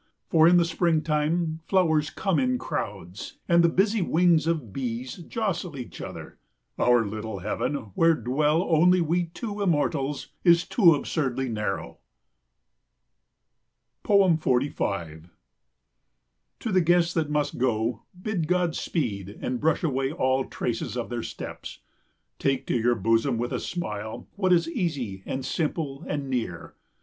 For 0.31 0.47
in 0.47 0.57
the 0.57 0.65
springtime 0.65 1.59
flowers 1.67 2.09
come 2.09 2.39
in 2.39 2.57
crowds, 2.57 3.37
and 3.47 3.63
the 3.63 3.69
busy 3.69 4.01
wings 4.01 4.47
of 4.47 4.73
bees 4.73 5.17
jostle 5.17 5.77
each 5.77 6.01
other. 6.01 6.39
Our 6.79 7.05
little 7.05 7.37
heaven, 7.37 7.75
where 7.93 8.15
dwell 8.15 8.63
only 8.63 8.99
we 8.99 9.25
two 9.25 9.61
immortals, 9.61 10.29
is 10.43 10.65
too 10.67 10.95
absurdly 10.95 11.49
narrow. 11.49 11.99
45 14.03 15.29
To 16.61 16.71
the 16.71 16.81
guests 16.81 17.13
that 17.13 17.29
must 17.29 17.59
go 17.59 18.01
bid 18.19 18.47
God's 18.47 18.79
speed 18.79 19.37
and 19.39 19.61
brush 19.61 19.83
away 19.83 20.11
all 20.11 20.45
traces 20.45 20.97
of 20.97 21.11
their 21.11 21.21
steps. 21.21 21.77
Take 22.39 22.65
to 22.65 22.75
your 22.75 22.95
bosom 22.95 23.37
with 23.37 23.53
a 23.53 23.59
smile 23.59 24.27
what 24.31 24.51
is 24.51 24.67
easy 24.67 25.21
and 25.27 25.45
simple 25.45 26.03
and 26.07 26.27
near. 26.27 26.73